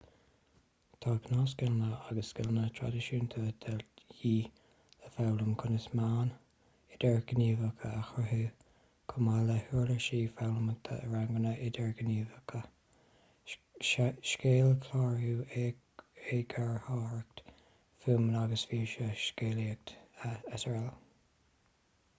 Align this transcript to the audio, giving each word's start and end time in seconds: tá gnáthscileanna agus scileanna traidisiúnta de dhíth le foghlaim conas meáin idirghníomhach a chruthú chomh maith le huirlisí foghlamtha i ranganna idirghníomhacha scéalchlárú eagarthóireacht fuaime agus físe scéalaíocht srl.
tá 1.05 1.11
gnáthscileanna 1.25 1.87
agus 2.11 2.29
scileanna 2.31 2.61
traidisiúnta 2.77 3.41
de 3.65 3.73
dhíth 4.13 5.03
le 5.03 5.09
foghlaim 5.17 5.51
conas 5.63 5.83
meáin 5.99 6.31
idirghníomhach 6.95 7.83
a 7.89 7.91
chruthú 8.07 8.39
chomh 9.13 9.27
maith 9.27 9.45
le 9.49 9.57
huirlisí 9.67 10.21
foghlamtha 10.39 10.97
i 11.03 11.11
ranganna 11.11 11.53
idirghníomhacha 11.67 12.63
scéalchlárú 14.31 15.35
eagarthóireacht 16.39 17.45
fuaime 18.05 18.41
agus 18.43 18.65
físe 18.73 19.13
scéalaíocht 19.27 19.95
srl. 20.67 20.91